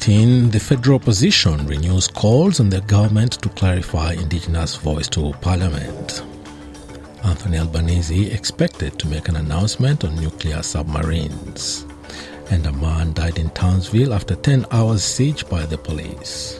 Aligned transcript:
In 0.00 0.06
this 0.06 0.14
bulletin, 0.16 0.50
the 0.50 0.60
federal 0.60 0.96
opposition 0.96 1.66
renews 1.66 2.06
calls 2.08 2.58
on 2.58 2.70
the 2.70 2.80
government 2.82 3.32
to 3.42 3.50
clarify 3.50 4.12
Indigenous 4.12 4.76
voice 4.76 5.08
to 5.08 5.32
Parliament. 5.42 6.22
Anthony 7.22 7.58
Albanese 7.58 8.30
expected 8.32 8.98
to 8.98 9.08
make 9.08 9.28
an 9.28 9.36
announcement 9.36 10.04
on 10.04 10.16
nuclear 10.16 10.62
submarines. 10.62 11.84
And 12.50 12.66
a 12.66 12.72
man 12.72 13.12
died 13.12 13.38
in 13.38 13.50
Townsville 13.50 14.14
after 14.14 14.36
10 14.36 14.64
hours 14.70 15.04
siege 15.04 15.46
by 15.50 15.66
the 15.66 15.76
police. 15.76 16.58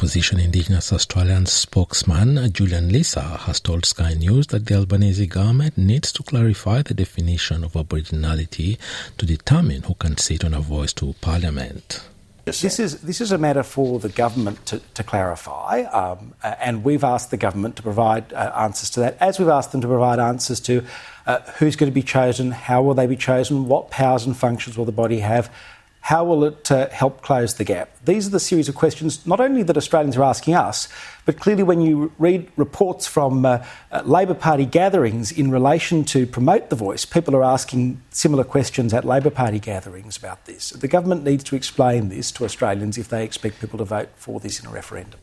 Opposition 0.00 0.40
Indigenous 0.40 0.94
Australians 0.94 1.52
spokesman 1.52 2.50
Julian 2.54 2.88
Leeser 2.88 3.36
has 3.40 3.60
told 3.60 3.84
Sky 3.84 4.14
News 4.14 4.46
that 4.46 4.64
the 4.64 4.76
Albanese 4.76 5.26
government 5.26 5.76
needs 5.76 6.10
to 6.12 6.22
clarify 6.22 6.80
the 6.80 6.94
definition 6.94 7.62
of 7.62 7.74
Aboriginality 7.74 8.78
to 9.18 9.26
determine 9.26 9.82
who 9.82 9.92
can 9.92 10.16
sit 10.16 10.42
on 10.42 10.54
a 10.54 10.60
voice 10.60 10.94
to 10.94 11.14
Parliament. 11.20 12.00
This 12.46 12.80
is 12.80 13.02
this 13.02 13.20
is 13.20 13.30
a 13.30 13.36
matter 13.36 13.62
for 13.62 13.98
the 13.98 14.08
government 14.08 14.64
to, 14.66 14.80
to 14.94 15.02
clarify, 15.02 15.82
um, 15.82 16.32
and 16.42 16.82
we've 16.82 17.04
asked 17.04 17.30
the 17.30 17.36
government 17.36 17.76
to 17.76 17.82
provide 17.82 18.32
uh, 18.32 18.52
answers 18.56 18.88
to 18.90 19.00
that, 19.00 19.18
as 19.20 19.38
we've 19.38 19.50
asked 19.50 19.72
them 19.72 19.82
to 19.82 19.86
provide 19.86 20.18
answers 20.18 20.60
to 20.60 20.82
uh, 21.26 21.40
who's 21.58 21.76
going 21.76 21.92
to 21.92 21.94
be 21.94 22.02
chosen, 22.02 22.52
how 22.52 22.80
will 22.80 22.94
they 22.94 23.06
be 23.06 23.16
chosen, 23.16 23.68
what 23.68 23.90
powers 23.90 24.24
and 24.24 24.34
functions 24.34 24.78
will 24.78 24.86
the 24.86 24.92
body 24.92 25.18
have, 25.18 25.52
how 26.00 26.24
will 26.24 26.44
it 26.44 26.70
uh, 26.70 26.88
help 26.88 27.22
close 27.22 27.54
the 27.54 27.64
gap? 27.64 27.90
These 28.04 28.26
are 28.26 28.30
the 28.30 28.40
series 28.40 28.68
of 28.68 28.74
questions 28.74 29.26
not 29.26 29.38
only 29.38 29.62
that 29.62 29.76
Australians 29.76 30.16
are 30.16 30.22
asking 30.22 30.54
us, 30.54 30.88
but 31.26 31.38
clearly 31.38 31.62
when 31.62 31.80
you 31.80 32.12
read 32.18 32.50
reports 32.56 33.06
from 33.06 33.44
uh, 33.44 33.64
uh, 33.92 34.02
Labor 34.04 34.34
Party 34.34 34.64
gatherings 34.64 35.30
in 35.30 35.50
relation 35.50 36.04
to 36.06 36.26
promote 36.26 36.70
the 36.70 36.76
voice, 36.76 37.04
people 37.04 37.36
are 37.36 37.44
asking 37.44 38.00
similar 38.10 38.44
questions 38.44 38.94
at 38.94 39.04
Labor 39.04 39.30
Party 39.30 39.58
gatherings 39.58 40.16
about 40.16 40.46
this. 40.46 40.70
The 40.70 40.88
government 40.88 41.24
needs 41.24 41.44
to 41.44 41.56
explain 41.56 42.08
this 42.08 42.32
to 42.32 42.44
Australians 42.44 42.96
if 42.96 43.08
they 43.08 43.22
expect 43.22 43.60
people 43.60 43.78
to 43.78 43.84
vote 43.84 44.08
for 44.16 44.40
this 44.40 44.58
in 44.58 44.66
a 44.66 44.70
referendum. 44.70 45.20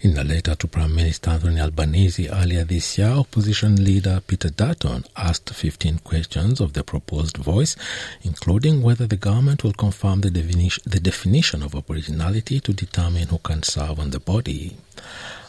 In 0.00 0.16
a 0.16 0.24
letter 0.24 0.54
to 0.54 0.66
Prime 0.66 0.94
Minister 0.94 1.30
Anthony 1.30 1.60
Albanese 1.60 2.28
earlier 2.28 2.64
this 2.64 2.98
year, 2.98 3.08
opposition 3.08 3.84
leader 3.84 4.20
Peter 4.26 4.50
Dutton 4.50 5.04
asked 5.16 5.50
15 5.50 5.98
questions 5.98 6.60
of 6.60 6.72
the 6.72 6.84
proposed 6.84 7.36
voice, 7.36 7.76
including 8.22 8.82
whether 8.82 9.06
the 9.06 9.16
government 9.16 9.64
will 9.64 9.72
confirm 9.72 10.20
the, 10.20 10.30
the 10.30 11.00
definition 11.00 11.62
of 11.62 11.72
Aboriginality 11.72 12.62
to 12.62 12.72
determine 12.72 13.28
who 13.28 13.38
can 13.38 13.62
serve 13.62 13.98
on 13.98 14.10
the 14.10 14.20
body. 14.20 14.76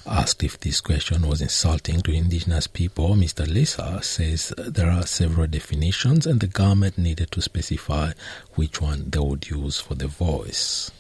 Asked 0.06 0.44
if 0.44 0.58
this 0.62 0.80
question 0.80 1.28
was 1.28 1.42
insulting 1.42 2.00
to 2.02 2.14
Indigenous 2.14 2.68
people, 2.68 3.10
Mr. 3.16 3.46
Leeser 3.46 4.02
says 4.02 4.54
there 4.58 4.90
are 4.90 5.06
several 5.06 5.48
definitions 5.48 6.26
and 6.26 6.40
the 6.40 6.48
government 6.48 6.98
needed 6.98 7.30
to 7.32 7.42
specify 7.42 8.14
which 8.56 8.80
one 8.80 9.10
they 9.10 9.20
would 9.20 9.50
use 9.50 9.82
for 9.82 9.96
the 9.96 10.08
voice. 10.08 10.92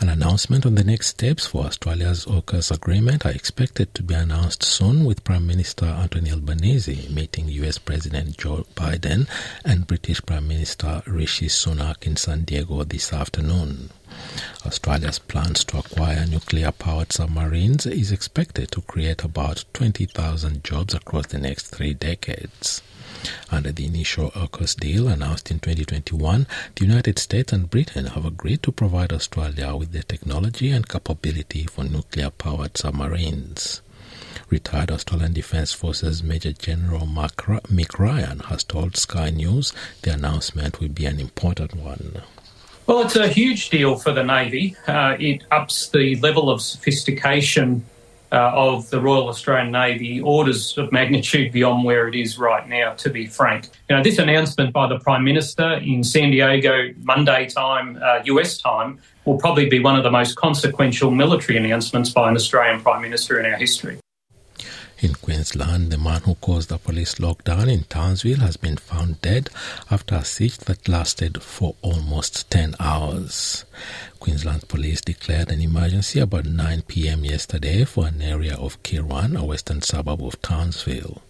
An 0.00 0.08
announcement 0.08 0.64
on 0.64 0.76
the 0.76 0.82
next 0.82 1.08
steps 1.08 1.44
for 1.46 1.66
Australia's 1.66 2.24
AUKUS 2.24 2.70
agreement 2.70 3.26
are 3.26 3.32
expected 3.32 3.94
to 3.94 4.02
be 4.02 4.14
announced 4.14 4.62
soon 4.62 5.04
with 5.04 5.24
Prime 5.24 5.46
Minister 5.46 5.84
Anthony 5.84 6.32
Albanese 6.32 7.08
meeting 7.10 7.48
US 7.48 7.76
President 7.76 8.38
Joe 8.38 8.64
Biden 8.74 9.28
and 9.62 9.86
British 9.86 10.22
Prime 10.24 10.48
Minister 10.48 11.02
Rishi 11.06 11.48
Sunak 11.48 12.06
in 12.06 12.16
San 12.16 12.44
Diego 12.44 12.82
this 12.84 13.12
afternoon. 13.12 13.90
Australia's 14.64 15.18
plans 15.18 15.64
to 15.64 15.78
acquire 15.78 16.26
nuclear 16.26 16.70
powered 16.70 17.12
submarines 17.12 17.86
is 17.86 18.12
expected 18.12 18.70
to 18.70 18.80
create 18.82 19.24
about 19.24 19.64
20,000 19.72 20.62
jobs 20.62 20.94
across 20.94 21.26
the 21.26 21.38
next 21.38 21.68
three 21.68 21.94
decades. 21.94 22.82
Under 23.50 23.70
the 23.72 23.84
initial 23.84 24.30
AUKUS 24.30 24.76
deal 24.76 25.08
announced 25.08 25.50
in 25.50 25.58
2021, 25.58 26.46
the 26.76 26.86
United 26.86 27.18
States 27.18 27.52
and 27.52 27.68
Britain 27.68 28.06
have 28.06 28.24
agreed 28.24 28.62
to 28.62 28.72
provide 28.72 29.12
Australia 29.12 29.74
with 29.76 29.92
the 29.92 30.02
technology 30.02 30.70
and 30.70 30.88
capability 30.88 31.66
for 31.66 31.84
nuclear 31.84 32.30
powered 32.30 32.78
submarines. 32.78 33.82
Retired 34.48 34.90
Australian 34.90 35.32
Defence 35.32 35.72
Forces 35.72 36.22
Major 36.22 36.52
General 36.52 37.06
Mick 37.06 37.98
Ryan 37.98 38.38
has 38.40 38.64
told 38.64 38.96
Sky 38.96 39.30
News 39.30 39.72
the 40.02 40.14
announcement 40.14 40.80
will 40.80 40.88
be 40.88 41.04
an 41.04 41.20
important 41.20 41.74
one. 41.74 42.22
Well, 42.90 43.02
it's 43.02 43.14
a 43.14 43.28
huge 43.28 43.70
deal 43.70 43.94
for 43.94 44.10
the 44.10 44.24
Navy. 44.24 44.74
Uh, 44.84 45.14
it 45.20 45.44
ups 45.52 45.90
the 45.90 46.16
level 46.16 46.50
of 46.50 46.60
sophistication 46.60 47.84
uh, 48.32 48.50
of 48.52 48.90
the 48.90 49.00
Royal 49.00 49.28
Australian 49.28 49.70
Navy 49.70 50.20
orders 50.20 50.76
of 50.76 50.90
magnitude 50.90 51.52
beyond 51.52 51.84
where 51.84 52.08
it 52.08 52.16
is 52.16 52.36
right 52.36 52.68
now, 52.68 52.94
to 52.94 53.08
be 53.08 53.28
frank. 53.28 53.68
You 53.88 53.94
know, 53.94 54.02
this 54.02 54.18
announcement 54.18 54.72
by 54.72 54.88
the 54.88 54.98
Prime 54.98 55.22
Minister 55.22 55.74
in 55.74 56.02
San 56.02 56.32
Diego, 56.32 56.92
Monday 57.04 57.48
time, 57.48 57.96
uh, 58.02 58.22
US 58.24 58.58
time, 58.58 58.98
will 59.24 59.38
probably 59.38 59.68
be 59.68 59.78
one 59.78 59.94
of 59.94 60.02
the 60.02 60.10
most 60.10 60.34
consequential 60.34 61.12
military 61.12 61.58
announcements 61.58 62.10
by 62.10 62.28
an 62.28 62.34
Australian 62.34 62.80
Prime 62.80 63.02
Minister 63.02 63.38
in 63.38 63.46
our 63.46 63.56
history. 63.56 64.00
In 65.02 65.14
Queensland, 65.14 65.90
the 65.90 65.96
man 65.96 66.20
who 66.20 66.34
caused 66.34 66.68
the 66.68 66.76
police 66.76 67.14
lockdown 67.14 67.72
in 67.72 67.84
Townsville 67.84 68.40
has 68.40 68.58
been 68.58 68.76
found 68.76 69.22
dead 69.22 69.48
after 69.90 70.16
a 70.16 70.24
siege 70.26 70.58
that 70.58 70.88
lasted 70.88 71.42
for 71.42 71.74
almost 71.80 72.50
10 72.50 72.74
hours. 72.78 73.64
Queensland 74.18 74.68
police 74.68 75.00
declared 75.00 75.50
an 75.50 75.62
emergency 75.62 76.20
about 76.20 76.44
9 76.44 76.82
p.m. 76.82 77.24
yesterday 77.24 77.86
for 77.86 78.08
an 78.08 78.20
area 78.20 78.54
of 78.56 78.82
Kirwan, 78.82 79.36
a 79.36 79.44
western 79.44 79.80
suburb 79.80 80.22
of 80.22 80.42
Townsville. 80.42 81.22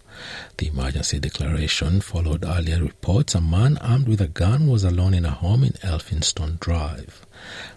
The 0.57 0.67
emergency 0.67 1.19
declaration 1.19 2.01
followed 2.01 2.45
earlier 2.45 2.81
reports 2.81 3.35
a 3.35 3.41
man 3.41 3.77
armed 3.79 4.07
with 4.07 4.21
a 4.21 4.27
gun 4.27 4.67
was 4.67 4.83
alone 4.83 5.13
in 5.13 5.25
a 5.25 5.31
home 5.31 5.63
in 5.63 5.73
Elphinstone 5.83 6.59
Drive. 6.59 7.25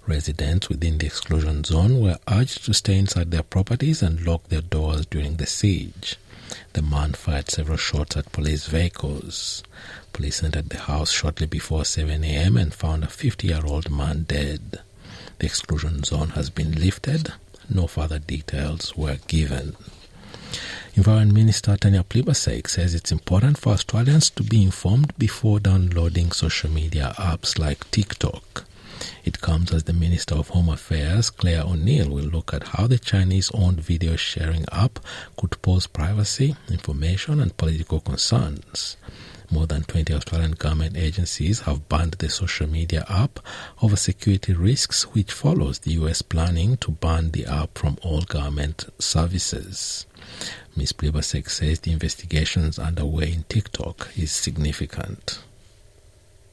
Residents 0.06 0.69
within 0.69 0.99
the 0.99 1.06
exclusion 1.06 1.65
zone 1.65 2.00
were 2.00 2.19
urged 2.28 2.65
to 2.66 2.75
stay 2.75 2.99
inside 2.99 3.31
their 3.31 3.43
properties 3.43 4.03
and 4.03 4.27
lock 4.27 4.49
their 4.49 4.60
doors 4.60 5.06
during 5.06 5.37
the 5.37 5.47
siege. 5.47 6.16
The 6.75 6.82
man 6.82 7.15
fired 7.15 7.50
several 7.50 7.78
shots 7.78 8.16
at 8.16 8.31
police 8.32 8.66
vehicles. 8.66 9.62
Police 10.12 10.43
entered 10.43 10.69
the 10.69 10.78
house 10.78 11.11
shortly 11.11 11.47
before 11.47 11.84
7 11.84 12.22
a.m. 12.22 12.56
and 12.56 12.75
found 12.75 13.05
a 13.05 13.09
50 13.09 13.47
year 13.47 13.62
old 13.65 13.91
man 13.91 14.25
dead. 14.25 14.81
The 15.38 15.47
exclusion 15.47 16.05
zone 16.05 16.31
has 16.31 16.50
been 16.50 16.72
lifted. 16.72 17.32
No 17.69 17.87
further 17.87 18.19
details 18.19 18.94
were 18.97 19.19
given. 19.26 19.76
Environment 20.97 21.32
Minister 21.32 21.77
Tanya 21.77 22.05
Plibersek 22.05 22.69
says 22.69 22.94
it's 22.94 23.10
important 23.10 23.59
for 23.59 23.72
Australians 23.72 24.31
to 24.31 24.44
be 24.44 24.62
informed 24.62 25.12
before 25.19 25.59
downloading 25.59 26.31
social 26.31 26.71
media 26.71 27.12
apps 27.19 27.59
like 27.59 27.91
TikTok. 27.91 28.65
It 29.25 29.41
comes 29.41 29.72
as 29.72 29.82
the 29.82 29.93
Minister 29.93 30.37
of 30.37 30.50
Home 30.50 30.69
Affairs, 30.69 31.31
Clare 31.31 31.62
O'Neil, 31.62 32.09
will 32.10 32.27
look 32.27 32.55
at 32.55 32.69
how 32.69 32.87
the 32.87 32.99
Chinese 32.99 33.50
owned 33.53 33.81
video 33.81 34.15
sharing 34.15 34.66
app 34.71 35.00
could 35.37 35.60
pose 35.62 35.88
privacy, 35.88 36.55
information, 36.71 37.41
and 37.41 37.56
political 37.56 37.99
concerns. 37.99 38.97
More 39.50 39.66
than 39.66 39.84
20 39.84 40.12
Australian 40.15 40.53
government 40.53 40.97
agencies 40.97 41.60
have 41.60 41.88
banned 41.88 42.12
the 42.15 42.28
social 42.28 42.66
media 42.66 43.05
app 43.09 43.41
over 43.82 43.97
security 43.97 44.53
risks, 44.53 45.05
which 45.15 45.32
follows 45.32 45.81
the 45.81 45.93
US 45.93 46.22
planning 46.22 46.76
to 46.79 46.93
ban 46.93 47.31
the 47.31 47.46
app 47.46 47.76
from 47.79 47.99
all 48.02 48.23
government 48.23 48.87
services. 48.99 50.06
Ms. 50.76 50.93
Plibersek 50.93 51.49
says 51.49 51.81
the 51.81 51.93
investigations 51.93 52.79
underway 52.79 53.32
in 53.32 53.44
TikTok 53.44 54.11
is 54.17 54.32
significant. 54.32 55.41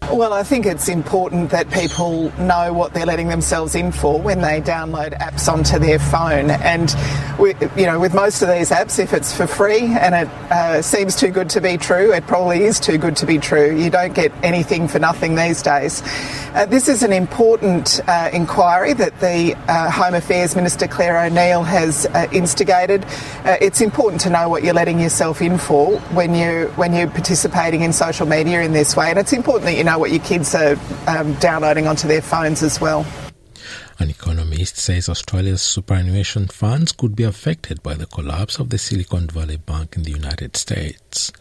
Well, 0.09 0.33
I 0.33 0.44
think 0.44 0.65
it's 0.65 0.89
important 0.89 1.51
that 1.51 1.71
people 1.71 2.31
know 2.38 2.74
what 2.74 2.94
they're 2.94 3.06
letting 3.06 3.30
themselves 3.30 3.75
in 3.75 3.94
for 3.94 4.19
when 4.19 4.42
they 4.42 4.59
download 4.59 5.18
apps 5.19 5.48
onto 5.48 5.80
their 5.80 6.00
phone. 6.00 6.50
And, 6.50 6.94
we, 7.39 7.53
you 7.77 7.86
know, 7.86 7.98
with 7.98 8.13
most 8.13 8.42
of 8.42 8.50
these 8.50 8.71
apps, 8.71 9.00
if 9.00 9.13
it's 9.13 9.33
for 9.33 9.48
free 9.48 9.86
and 9.86 10.13
it 10.13 10.27
uh, 10.51 10.81
seems 10.81 11.15
too 11.15 11.30
good 11.30 11.50
to 11.51 11.62
be 11.62 11.77
true, 11.77 12.12
it 12.13 12.27
probably 12.27 12.63
is 12.63 12.77
too 12.77 12.98
good 12.98 13.15
to 13.18 13.25
be 13.25 13.38
true. 13.38 13.74
You 13.74 13.89
don't 13.89 14.13
get 14.13 14.33
anything 14.44 14.89
for 14.89 15.00
nothing 15.00 15.36
these 15.36 15.62
days. 15.62 16.04
Uh, 16.54 16.65
this 16.65 16.89
is 16.89 17.04
an 17.04 17.13
important 17.13 18.01
uh, 18.09 18.30
inquiry 18.33 18.92
that 18.92 19.18
the 19.21 19.56
uh, 19.69 19.89
Home 19.92 20.15
Affairs 20.15 20.57
Minister 20.57 20.88
Clare 20.88 21.25
O'Neil 21.25 21.63
has 21.63 22.06
uh, 22.07 22.27
instigated. 22.33 23.06
Uh, 23.45 23.56
it's 23.62 23.80
important 23.80 24.19
to 24.24 24.30
know 24.30 24.50
what 24.50 24.62
you're 24.62 24.74
letting 24.74 25.00
yourself 25.00 25.42
in 25.42 25.57
for 25.57 25.97
when 26.09 26.36
you 26.36 26.68
when 26.75 26.94
you're 26.94 27.09
participating 27.09 27.83
in 27.83 27.94
social 27.94 28.27
media 28.27 28.62
in 28.63 28.74
this 28.74 28.97
way, 28.97 29.09
and 29.09 29.18
it's 29.18 29.31
important 29.31 29.63
that 29.63 29.77
you 29.77 29.86
know 29.86 29.90
what 29.99 30.11
your 30.11 30.23
kids 30.23 30.53
are 30.55 30.77
um, 31.07 31.33
downloading 31.35 31.88
onto 31.88 32.07
their 32.07 32.21
phones 32.21 32.63
as 32.63 32.79
well. 32.79 33.05
An 34.01 34.09
economist 34.09 34.77
says 34.77 35.07
Australia's 35.07 35.61
superannuation 35.61 36.47
funds 36.47 36.91
could 36.91 37.15
be 37.15 37.21
affected 37.21 37.83
by 37.83 37.93
the 37.93 38.07
collapse 38.07 38.57
of 38.57 38.71
the 38.71 38.79
Silicon 38.79 39.27
Valley 39.27 39.57
Bank 39.57 39.95
in 39.95 40.01
the 40.01 40.09
United 40.09 40.57
States. 40.57 41.31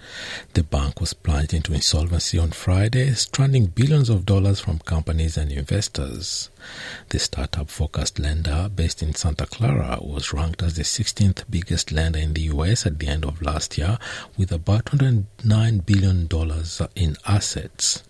The 0.53 0.63
bank 0.63 1.01
was 1.01 1.15
plunged 1.15 1.55
into 1.55 1.73
insolvency 1.73 2.39
on 2.39 2.51
Friday, 2.51 3.13
stranding 3.13 3.69
billions 3.69 4.11
of 4.11 4.27
dollars 4.27 4.61
from 4.61 4.81
companies 4.81 5.39
and 5.39 5.51
investors. 5.51 6.51
The 7.09 7.19
startup 7.19 7.71
focused 7.71 8.19
lender 8.19 8.69
based 8.69 9.03
in 9.03 9.15
Santa 9.15 9.47
Clara 9.47 9.99
was 10.03 10.35
ranked 10.35 10.63
as 10.63 10.77
the 10.77 10.83
16th 10.83 11.45
biggest 11.49 11.91
lender 11.91 12.19
in 12.19 12.35
the 12.35 12.43
US 12.43 12.85
at 12.85 12.99
the 12.99 13.07
end 13.09 13.25
of 13.25 13.41
last 13.41 13.79
year 13.79 13.99
with 14.37 14.53
about 14.53 14.85
$109 14.85 15.87
billion 15.87 16.29
in 16.95 17.17
assets. 17.27 18.03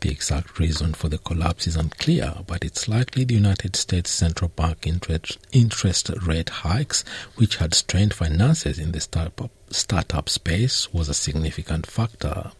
The 0.00 0.10
exact 0.10 0.58
reason 0.58 0.94
for 0.94 1.08
the 1.08 1.18
collapse 1.18 1.66
is 1.66 1.76
unclear, 1.76 2.34
but 2.46 2.64
it's 2.64 2.88
likely 2.88 3.24
the 3.24 3.34
United 3.34 3.76
States 3.76 4.10
Central 4.10 4.48
Bank 4.50 4.86
interest 4.86 6.10
rate 6.22 6.48
hikes, 6.48 7.04
which 7.36 7.56
had 7.56 7.74
strained 7.74 8.14
finances 8.14 8.78
in 8.78 8.92
the 8.92 9.00
startup, 9.00 9.50
startup 9.70 10.28
space, 10.28 10.92
was 10.92 11.08
a 11.08 11.14
significant 11.14 11.86
factor. 11.86 12.52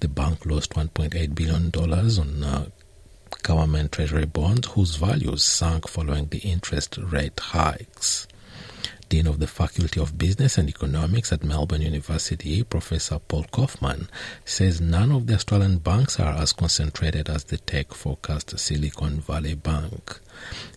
The 0.00 0.08
bank 0.08 0.44
lost 0.44 0.70
$1.8 0.72 1.34
billion 1.34 1.70
on 1.74 2.42
uh, 2.42 2.66
government 3.42 3.92
treasury 3.92 4.26
bonds 4.26 4.68
whose 4.68 4.96
values 4.96 5.44
sank 5.44 5.88
following 5.88 6.26
the 6.26 6.38
interest 6.38 6.98
rate 6.98 7.38
hikes. 7.38 8.26
Dean 9.14 9.28
of 9.28 9.38
the 9.38 9.46
Faculty 9.46 10.00
of 10.00 10.18
Business 10.18 10.58
and 10.58 10.68
Economics 10.68 11.32
at 11.32 11.44
Melbourne 11.44 11.82
University, 11.82 12.64
Professor 12.64 13.20
Paul 13.20 13.44
Kofman, 13.44 14.08
says 14.44 14.80
none 14.80 15.12
of 15.12 15.28
the 15.28 15.34
Australian 15.34 15.78
banks 15.78 16.18
are 16.18 16.34
as 16.34 16.52
concentrated 16.52 17.28
as 17.28 17.44
the 17.44 17.58
tech 17.58 17.94
focused 17.94 18.58
Silicon 18.58 19.20
Valley 19.20 19.54
Bank. 19.54 20.18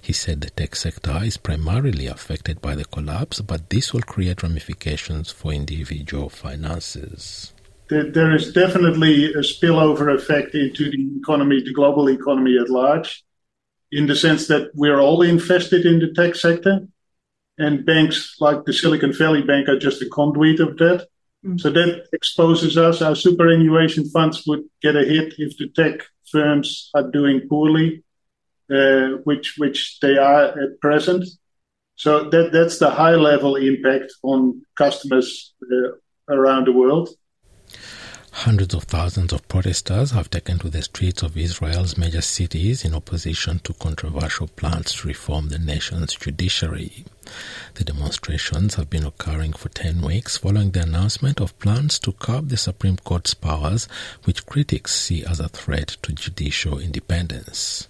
He 0.02 0.14
said 0.14 0.42
the 0.42 0.52
tech 0.52 0.76
sector 0.76 1.20
is 1.24 1.38
primarily 1.38 2.06
affected 2.06 2.62
by 2.62 2.76
the 2.76 2.86
collapse, 2.86 3.42
but 3.42 3.72
this 3.72 3.92
will 3.92 4.04
create 4.04 4.44
ramifications 4.44 5.32
for 5.32 5.52
individual 5.52 6.30
finances. 6.30 7.54
There 7.90 8.36
is 8.36 8.54
definitely 8.54 9.34
a 9.34 9.40
spillover 9.40 10.14
effect 10.14 10.54
into 10.54 10.92
the 10.92 11.10
economy, 11.20 11.64
the 11.64 11.74
global 11.74 12.08
economy 12.08 12.60
at 12.60 12.70
large, 12.70 13.26
in 13.92 14.06
the 14.06 14.16
sense 14.16 14.46
that 14.46 14.70
we're 14.76 15.00
all 15.00 15.24
invested 15.24 15.88
in 15.88 15.98
the 15.98 16.14
tech 16.14 16.36
sector 16.36 16.88
and 17.58 17.86
banks 17.86 18.36
like 18.40 18.66
the 18.66 18.74
Silicon 18.74 19.14
Valley 19.14 19.42
Bank 19.42 19.68
are 19.68 19.80
just 19.80 20.02
a 20.02 20.10
conduit 20.10 20.60
of 20.60 20.78
that. 20.78 21.08
Mm. 21.46 21.60
So 21.60 21.70
that 21.72 22.08
exposes 22.14 22.78
us. 22.78 23.02
Our 23.02 23.16
superannuation 23.16 24.10
funds 24.10 24.44
would 24.48 24.64
get 24.82 24.96
a 24.96 25.04
hit 25.04 25.34
if 25.38 25.58
the 25.58 25.70
tech 25.70 26.06
firms 26.32 26.90
are 26.94 27.10
doing 27.10 27.48
poorly, 27.50 28.04
uh, 28.72 29.20
which 29.24 29.56
which 29.58 30.00
they 30.02 30.18
are 30.18 30.46
at 30.46 30.80
present. 30.82 31.26
So 31.96 32.30
that 32.30 32.52
that's 32.52 32.80
the 32.80 32.92
high 32.92 33.16
level 33.16 33.56
impact 33.56 34.14
on 34.24 34.62
customers 34.78 35.54
uh, 35.64 35.92
around 36.30 36.68
the 36.68 36.74
world. 36.74 37.10
Hundreds 38.42 38.76
of 38.76 38.84
thousands 38.84 39.34
of 39.34 39.46
protesters 39.48 40.12
have 40.12 40.30
taken 40.30 40.60
to 40.60 40.70
the 40.70 40.84
streets 40.84 41.24
of 41.24 41.36
Israel's 41.36 41.98
major 41.98 42.22
cities 42.22 42.86
in 42.86 42.94
opposition 42.94 43.58
to 43.58 43.74
controversial 43.74 44.48
plans 44.48 44.94
to 44.94 45.08
reform 45.08 45.50
the 45.50 45.58
nation's 45.58 46.14
judiciary. 46.14 47.04
The 47.74 47.84
demonstrations 47.84 48.76
have 48.76 48.92
been 48.92 49.04
occurring 49.04 49.54
for 49.54 49.70
10 49.70 50.04
weeks 50.04 50.38
following 50.38 50.70
the 50.70 50.84
announcement 50.84 51.42
of 51.42 51.58
plans 51.58 51.98
to 51.98 52.12
curb 52.12 52.50
the 52.50 52.58
Supreme 52.58 52.98
Court's 52.98 53.34
powers, 53.34 53.88
which 54.26 54.46
critics 54.46 54.94
see 54.94 55.26
as 55.26 55.40
a 55.40 55.50
threat 55.50 55.98
to 56.04 56.14
judicial 56.14 56.78
independence. 56.78 57.88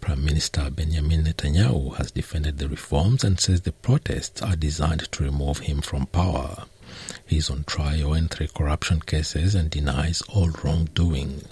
Prime 0.00 0.24
Minister 0.24 0.70
Benjamin 0.70 1.24
Netanyahu 1.24 1.96
has 1.96 2.10
defended 2.10 2.56
the 2.56 2.70
reforms 2.70 3.22
and 3.22 3.38
says 3.38 3.60
the 3.60 3.72
protests 3.72 4.40
are 4.40 4.56
designed 4.56 5.12
to 5.12 5.24
remove 5.24 5.58
him 5.58 5.82
from 5.82 6.06
power. 6.06 6.64
He 7.26 7.36
is 7.36 7.50
on 7.50 7.64
trial 7.64 8.14
in 8.14 8.28
three 8.28 8.48
corruption 8.48 9.00
cases 9.00 9.54
and 9.54 9.70
denies 9.70 10.22
all 10.22 10.50
wrongdoing. 10.62 11.42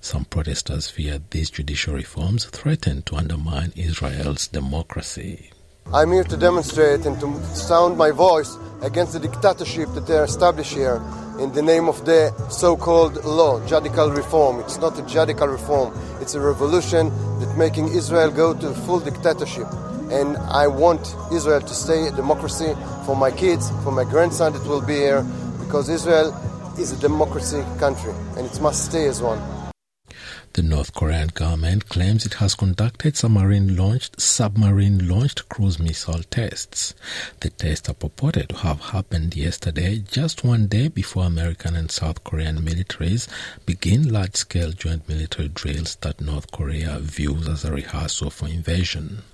Some 0.00 0.26
protesters 0.26 0.90
fear 0.90 1.20
these 1.30 1.50
judicial 1.50 1.94
reforms 1.94 2.44
threaten 2.44 3.02
to 3.02 3.16
undermine 3.16 3.72
Israel's 3.74 4.48
democracy. 4.48 5.50
I'm 5.92 6.12
here 6.12 6.24
to 6.24 6.36
demonstrate 6.36 7.06
and 7.06 7.18
to 7.20 7.42
sound 7.54 7.96
my 7.96 8.10
voice 8.10 8.56
against 8.82 9.12
the 9.12 9.20
dictatorship 9.20 9.88
that 9.94 10.06
they 10.06 10.18
established 10.18 10.74
here 10.74 11.02
in 11.38 11.52
the 11.52 11.62
name 11.62 11.88
of 11.88 12.04
the 12.04 12.32
so-called 12.48 13.24
law, 13.24 13.64
judicial 13.66 14.10
reform. 14.10 14.60
It's 14.60 14.78
not 14.78 14.98
a 14.98 15.02
judicial 15.06 15.48
reform. 15.48 15.92
It's 16.20 16.34
a 16.34 16.40
revolution 16.40 17.10
that's 17.38 17.56
making 17.56 17.88
Israel 17.88 18.30
go 18.30 18.54
to 18.54 18.74
full 18.74 19.00
dictatorship 19.00 19.68
and 20.10 20.36
I 20.36 20.66
want 20.66 21.14
Israel 21.32 21.60
to 21.60 21.74
stay 21.74 22.06
a 22.06 22.12
democracy 22.12 22.74
for 23.04 23.16
my 23.16 23.30
kids, 23.30 23.70
for 23.82 23.92
my 23.92 24.04
grandson 24.04 24.52
that 24.52 24.66
will 24.66 24.80
be 24.80 24.94
here, 24.94 25.22
because 25.60 25.88
Israel 25.88 26.32
is 26.78 26.92
a 26.92 26.96
democracy 26.96 27.62
country 27.78 28.12
and 28.36 28.46
it 28.46 28.60
must 28.60 28.86
stay 28.86 29.06
as 29.06 29.22
one. 29.22 29.53
The 30.54 30.62
North 30.62 30.94
Korean 30.94 31.32
government 31.34 31.88
claims 31.88 32.24
it 32.24 32.34
has 32.34 32.54
conducted 32.54 33.16
submarine 33.16 33.74
launched 33.76 34.20
submarine 34.20 35.08
launched 35.08 35.48
cruise 35.48 35.80
missile 35.80 36.22
tests. 36.30 36.94
The 37.40 37.50
tests 37.50 37.88
are 37.88 37.94
purported 37.94 38.50
to 38.50 38.56
have 38.58 38.78
happened 38.80 39.34
yesterday, 39.34 39.98
just 39.98 40.44
one 40.44 40.68
day 40.68 40.86
before 40.86 41.24
American 41.24 41.74
and 41.74 41.90
South 41.90 42.22
Korean 42.22 42.58
militaries 42.58 43.26
begin 43.66 44.12
large-scale 44.12 44.70
joint 44.70 45.08
military 45.08 45.48
drills 45.48 45.96
that 46.02 46.20
North 46.20 46.52
Korea 46.52 47.00
views 47.00 47.48
as 47.48 47.64
a 47.64 47.72
rehearsal 47.72 48.30
for 48.30 48.46
invasion. 48.46 49.24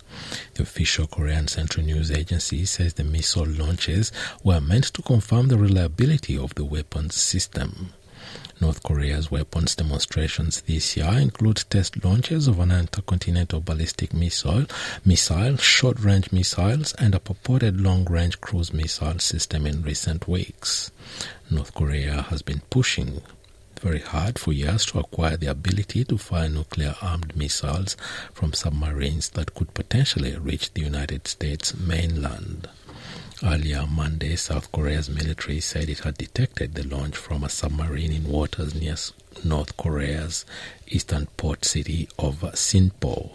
The 0.54 0.62
official 0.62 1.06
Korean 1.06 1.48
Central 1.48 1.84
News 1.84 2.10
Agency 2.10 2.64
says 2.64 2.94
the 2.94 3.04
missile 3.04 3.46
launches 3.46 4.10
were 4.42 4.62
meant 4.62 4.84
to 4.94 5.02
confirm 5.02 5.48
the 5.48 5.58
reliability 5.58 6.38
of 6.38 6.54
the 6.54 6.64
weapons 6.64 7.14
system. 7.14 7.92
North 8.60 8.82
Korea's 8.82 9.30
weapons 9.30 9.74
demonstrations 9.74 10.60
this 10.62 10.94
year 10.94 11.12
include 11.12 11.64
test 11.70 12.04
launches 12.04 12.46
of 12.46 12.60
an 12.60 12.70
intercontinental 12.70 13.60
ballistic 13.60 14.12
missile, 14.12 14.66
missile, 15.02 15.56
short-range 15.56 16.30
missiles, 16.30 16.92
and 16.94 17.14
a 17.14 17.20
purported 17.20 17.80
long-range 17.80 18.40
cruise 18.42 18.72
missile 18.72 19.18
system 19.18 19.66
in 19.66 19.82
recent 19.82 20.28
weeks. 20.28 20.90
North 21.50 21.72
Korea 21.74 22.22
has 22.22 22.42
been 22.42 22.60
pushing 22.68 23.22
very 23.80 24.00
hard 24.00 24.38
for 24.38 24.52
years 24.52 24.84
to 24.86 24.98
acquire 24.98 25.38
the 25.38 25.46
ability 25.46 26.04
to 26.04 26.18
fire 26.18 26.50
nuclear 26.50 26.94
armed 27.00 27.34
missiles 27.34 27.96
from 28.34 28.52
submarines 28.52 29.30
that 29.30 29.54
could 29.54 29.72
potentially 29.72 30.36
reach 30.36 30.74
the 30.74 30.82
United 30.82 31.26
States 31.26 31.74
mainland. 31.74 32.68
Earlier 33.42 33.86
Monday, 33.86 34.36
South 34.36 34.70
Korea's 34.70 35.08
military 35.08 35.60
said 35.60 35.88
it 35.88 36.00
had 36.00 36.18
detected 36.18 36.74
the 36.74 36.86
launch 36.86 37.16
from 37.16 37.42
a 37.42 37.48
submarine 37.48 38.12
in 38.12 38.24
waters 38.24 38.74
near 38.74 38.96
North 39.42 39.78
Korea's 39.78 40.44
eastern 40.88 41.24
port 41.38 41.64
city 41.64 42.06
of 42.18 42.42
Sinpo. 42.52 43.30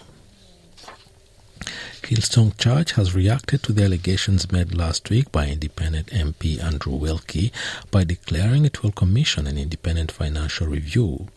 Hillsong 2.05 2.55
Church 2.59 2.91
has 2.91 3.15
reacted 3.15 3.63
to 3.63 3.73
the 3.73 3.83
allegations 3.83 4.51
made 4.51 4.75
last 4.75 5.09
week 5.09 5.31
by 5.31 5.47
independent 5.47 6.09
MP 6.09 6.63
Andrew 6.63 6.93
Wilkie 6.93 7.51
by 7.89 8.03
declaring 8.03 8.63
it 8.63 8.83
will 8.83 8.91
commission 8.91 9.47
an 9.47 9.57
independent 9.57 10.11
financial 10.11 10.67
review. 10.67 11.29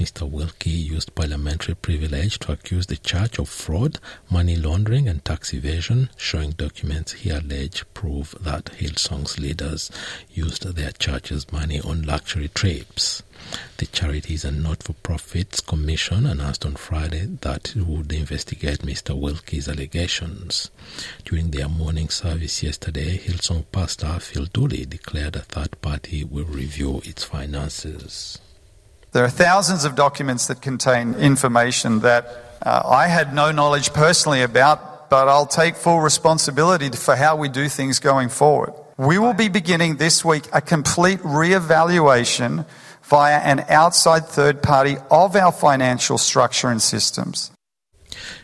Mr. 0.00 0.26
Wilkie 0.26 0.70
used 0.70 1.14
parliamentary 1.14 1.74
privilege 1.74 2.38
to 2.38 2.52
accuse 2.52 2.86
the 2.86 2.96
church 2.96 3.38
of 3.38 3.50
fraud, 3.50 3.98
money 4.30 4.56
laundering, 4.56 5.06
and 5.06 5.22
tax 5.22 5.52
evasion, 5.52 6.08
showing 6.16 6.52
documents 6.52 7.12
he 7.12 7.28
alleged 7.28 7.84
prove 7.92 8.34
that 8.40 8.70
Hillsong's 8.78 9.38
leaders 9.38 9.90
used 10.32 10.62
their 10.76 10.92
church's 10.92 11.52
money 11.52 11.78
on 11.82 12.04
luxury 12.04 12.48
trips. 12.48 13.22
The 13.78 13.86
Charities 13.86 14.44
and 14.44 14.62
Not-for-Profits 14.62 15.60
Commission 15.60 16.24
announced 16.26 16.64
on 16.64 16.76
Friday 16.76 17.26
that 17.42 17.76
it 17.76 17.86
would 17.86 18.10
investigate 18.12 18.78
Mr. 18.80 19.14
Wilkie's 19.14 19.68
allegations. 19.68 20.70
During 21.24 21.50
their 21.50 21.68
morning 21.68 22.08
service 22.08 22.62
yesterday, 22.62 23.18
Hillsong 23.18 23.64
pastor 23.72 24.18
Phil 24.18 24.46
Dooley 24.46 24.86
declared 24.86 25.36
a 25.36 25.40
third 25.40 25.80
party 25.82 26.24
will 26.24 26.44
review 26.44 27.02
its 27.04 27.24
finances. 27.24 28.38
There 29.12 29.24
are 29.24 29.30
thousands 29.30 29.84
of 29.84 29.94
documents 29.94 30.46
that 30.46 30.60
contain 30.62 31.14
information 31.14 32.00
that 32.00 32.58
uh, 32.62 32.82
I 32.84 33.08
had 33.08 33.34
no 33.34 33.52
knowledge 33.52 33.92
personally 33.92 34.42
about, 34.42 35.08
but 35.10 35.28
I'll 35.28 35.46
take 35.46 35.76
full 35.76 36.00
responsibility 36.00 36.90
for 36.90 37.14
how 37.16 37.36
we 37.36 37.48
do 37.48 37.68
things 37.68 37.98
going 37.98 38.28
forward. 38.28 38.72
We 38.98 39.18
will 39.18 39.34
be 39.34 39.48
beginning 39.48 39.96
this 39.96 40.24
week 40.24 40.44
a 40.52 40.60
complete 40.60 41.20
re-evaluation 41.22 42.64
via 43.06 43.38
an 43.38 43.64
outside 43.68 44.26
third 44.26 44.62
party 44.62 44.96
of 45.10 45.36
our 45.36 45.52
financial 45.52 46.18
structure 46.18 46.68
and 46.68 46.82
systems. 46.82 47.50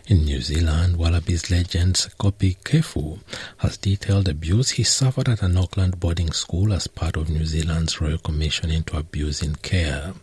In 0.07 0.25
New 0.25 0.41
Zealand, 0.41 0.97
Wallabies 0.97 1.51
legend 1.51 1.95
Kopi 2.19 2.57
Kefu 2.59 3.21
has 3.59 3.77
detailed 3.77 4.29
abuse 4.29 4.71
he 4.71 4.83
suffered 4.83 5.29
at 5.29 5.43
an 5.43 5.57
Auckland 5.57 5.99
boarding 5.99 6.33
school 6.33 6.73
as 6.73 6.87
part 6.87 7.17
of 7.17 7.31
New 7.31 7.45
Zealand's 7.45 8.01
Royal 8.01 8.19
Commission 8.19 8.71
into 8.71 8.97
Abuse 8.97 9.43
in 9.43 9.55
Care. 9.57 10.15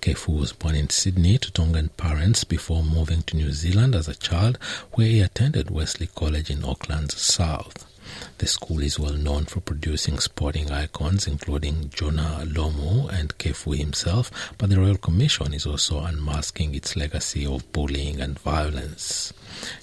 Kefu 0.00 0.38
was 0.38 0.52
born 0.52 0.74
in 0.74 0.90
Sydney 0.90 1.38
to 1.38 1.50
Tongan 1.52 1.88
parents 1.90 2.44
before 2.44 2.82
moving 2.82 3.22
to 3.22 3.36
New 3.36 3.52
Zealand 3.52 3.94
as 3.94 4.08
a 4.08 4.14
child, 4.14 4.58
where 4.92 5.06
he 5.06 5.20
attended 5.20 5.70
Wesley 5.70 6.08
College 6.08 6.50
in 6.50 6.64
Auckland's 6.64 7.20
south. 7.20 7.91
The 8.38 8.46
school 8.46 8.80
is 8.82 8.98
well 8.98 9.14
known 9.14 9.44
for 9.44 9.60
producing 9.60 10.18
sporting 10.18 10.70
icons 10.70 11.26
including 11.26 11.90
Jonah 11.90 12.44
Lomu 12.44 13.08
and 13.08 13.36
Kefu 13.38 13.76
himself, 13.76 14.30
but 14.58 14.70
the 14.70 14.80
Royal 14.80 14.96
Commission 14.96 15.54
is 15.54 15.66
also 15.66 16.00
unmasking 16.00 16.74
its 16.74 16.96
legacy 16.96 17.46
of 17.46 17.70
bullying 17.72 18.20
and 18.20 18.38
violence. 18.38 19.32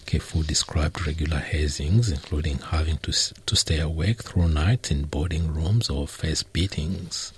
Kefu 0.06 0.46
described 0.46 1.06
regular 1.06 1.40
hazings, 1.40 2.12
including 2.12 2.58
having 2.58 2.98
to, 2.98 3.12
to 3.12 3.56
stay 3.56 3.80
awake 3.80 4.24
through 4.24 4.50
nights 4.50 4.92
in 4.92 5.04
boarding 5.04 5.54
rooms 5.54 5.90
or 5.90 6.08
face 6.08 6.44
beatings. 6.44 7.32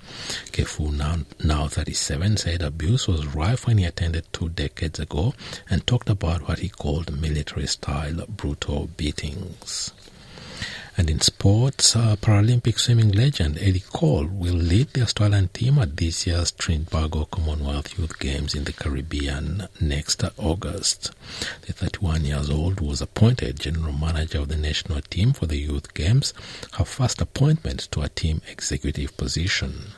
Kefu, 0.52 0.92
now, 0.92 1.18
now 1.44 1.68
37, 1.68 2.38
said 2.38 2.62
abuse 2.62 3.08
was 3.08 3.28
rife 3.28 3.68
when 3.68 3.78
he 3.78 3.86
attended 3.86 4.26
two 4.34 4.50
decades 4.50 5.00
ago 5.00 5.34
and 5.70 5.86
talked 5.86 6.10
about 6.10 6.48
what 6.48 6.60
he 6.60 6.70
called 6.70 7.20
military 7.22 7.68
style 7.68 8.26
brutal 8.28 8.88
beatings. 8.98 9.92
And 11.02 11.10
in 11.10 11.20
sports, 11.20 11.96
uh, 11.96 12.16
Paralympic 12.16 12.78
swimming 12.78 13.12
legend 13.12 13.58
Ellie 13.58 13.84
Cole 13.92 14.28
will 14.28 14.54
lead 14.54 14.90
the 14.90 15.02
Australian 15.02 15.48
team 15.48 15.80
at 15.80 15.98
this 15.98 16.28
year's 16.28 16.52
Trinbago 16.52 17.28
Commonwealth 17.32 17.98
Youth 17.98 18.20
Games 18.20 18.54
in 18.54 18.66
the 18.66 18.72
Caribbean 18.72 19.68
next 19.80 20.24
August. 20.38 21.10
The 21.64 21.74
31 21.74 22.26
years 22.26 22.52
old 22.52 22.82
was 22.82 23.02
appointed 23.02 23.60
general 23.60 23.94
manager 23.94 24.42
of 24.42 24.50
the 24.50 24.58
national 24.58 25.02
team 25.02 25.34
for 25.34 25.48
the 25.48 25.58
Youth 25.58 25.92
Games, 25.96 26.36
her 26.74 26.86
first 26.86 27.20
appointment 27.20 27.88
to 27.94 28.04
a 28.04 28.10
team 28.10 28.44
executive 28.52 29.18
position. 29.18 29.94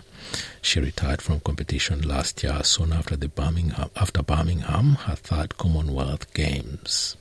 She 0.62 0.79
retired 0.79 1.22
from 1.22 1.41
competition 1.41 2.01
last 2.03 2.41
year 2.43 2.63
soon 2.63 2.93
after 2.93 3.17
the 3.17 3.27
Birmingham, 3.27 3.89
after 3.98 4.24
Birmingham, 4.24 4.95
her 4.95 5.15
third 5.17 5.57
Commonwealth 5.57 6.33
Games. 6.33 7.17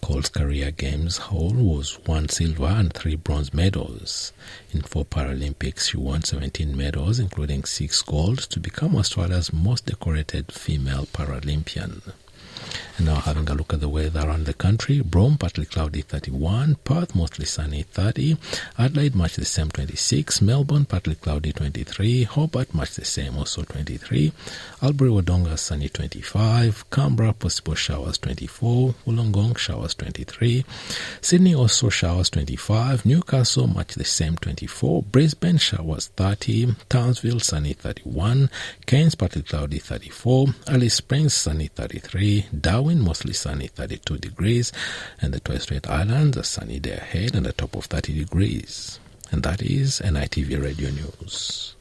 Cole's 0.00 0.28
career 0.28 0.70
games 0.70 1.16
haul 1.18 1.52
was 1.52 1.98
one 2.06 2.28
silver 2.28 2.66
and 2.66 2.92
three 2.92 3.16
bronze 3.16 3.52
medals. 3.52 4.32
In 4.72 4.82
four 4.82 5.04
Paralympics, 5.04 5.90
she 5.90 5.96
won 5.96 6.22
17 6.22 6.76
medals, 6.76 7.18
including 7.18 7.64
six 7.64 8.02
gold, 8.02 8.38
to 8.50 8.60
become 8.60 8.96
Australia's 8.96 9.52
most 9.52 9.86
decorated 9.86 10.52
female 10.52 11.06
Paralympian. 11.06 12.12
And 12.96 13.06
now 13.06 13.16
having 13.16 13.48
a 13.48 13.54
look 13.54 13.72
at 13.72 13.80
the 13.80 13.88
weather 13.88 14.20
around 14.20 14.46
the 14.46 14.54
country. 14.54 15.00
Broome, 15.00 15.38
partly 15.38 15.66
cloudy 15.66 16.02
31. 16.02 16.76
Perth, 16.84 17.14
mostly 17.14 17.44
sunny 17.44 17.84
30. 17.84 18.36
Adelaide, 18.76 19.14
much 19.14 19.36
the 19.36 19.44
same 19.44 19.70
26. 19.70 20.42
Melbourne, 20.42 20.84
partly 20.84 21.14
cloudy 21.14 21.52
23. 21.52 22.24
Hobart, 22.24 22.74
much 22.74 22.94
the 22.94 23.04
same, 23.04 23.36
also 23.38 23.62
23. 23.62 24.32
Albury, 24.82 25.10
Wodonga, 25.10 25.56
sunny 25.58 25.88
25. 25.88 26.90
Canberra, 26.90 27.32
possible 27.32 27.74
showers 27.76 28.18
24. 28.18 28.94
Wollongong, 29.06 29.56
showers 29.56 29.94
23. 29.94 30.64
Sydney, 31.20 31.54
also 31.54 31.88
showers 31.88 32.30
25. 32.30 33.06
Newcastle, 33.06 33.68
much 33.68 33.94
the 33.94 34.04
same 34.04 34.36
24. 34.36 35.04
Brisbane, 35.04 35.58
showers 35.58 36.08
30. 36.16 36.74
Townsville, 36.88 37.40
sunny 37.40 37.74
31. 37.74 38.50
Cairns, 38.86 39.14
partly 39.14 39.42
cloudy 39.42 39.78
34. 39.78 40.48
Alice 40.66 40.94
Springs, 40.94 41.34
sunny 41.34 41.68
33. 41.68 42.46
Darwin, 42.58 43.00
mostly 43.00 43.32
sunny 43.32 43.68
32 43.68 44.18
degrees, 44.18 44.72
and 45.20 45.32
the 45.32 45.40
Torres 45.40 45.62
Strait 45.64 45.88
Islands, 45.88 46.36
a 46.36 46.44
sunny 46.44 46.78
day 46.78 46.92
ahead 46.92 47.34
and 47.34 47.46
a 47.46 47.52
top 47.52 47.74
of 47.76 47.86
30 47.86 48.18
degrees. 48.18 48.98
And 49.30 49.42
that 49.42 49.62
is 49.62 50.00
NITV 50.00 50.62
Radio 50.62 50.90
News. 50.90 51.74